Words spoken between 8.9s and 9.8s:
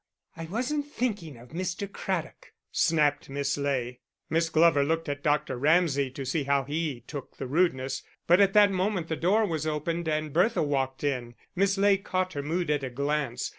the door was